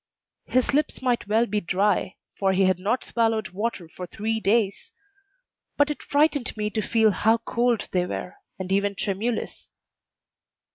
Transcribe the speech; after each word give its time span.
His 0.47 0.73
lips 0.73 1.03
might 1.03 1.27
well 1.27 1.45
be 1.45 1.61
dry, 1.61 2.15
for 2.39 2.53
he 2.53 2.63
had 2.65 2.79
not 2.79 3.03
swallowed 3.03 3.49
water 3.49 3.87
for 3.87 4.07
three 4.07 4.39
days; 4.39 4.91
but 5.77 5.91
it 5.91 6.01
frightened 6.01 6.57
me 6.57 6.71
to 6.71 6.81
feel 6.81 7.11
how 7.11 7.37
cold 7.37 7.87
they 7.91 8.07
were, 8.07 8.33
and 8.57 8.71
even 8.71 8.95
tremulous. 8.95 9.69